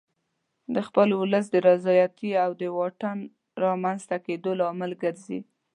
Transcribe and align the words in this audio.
د 0.73 0.75
خپل 0.87 1.07
ولس 1.21 1.45
د 1.51 1.55
نارضایتي 1.65 2.31
او 2.43 2.51
د 2.61 2.63
واټن 2.77 3.17
رامنځته 3.63 4.17
کېدو 4.25 4.51
لامل 4.61 4.91
ګرځي. 5.03 5.39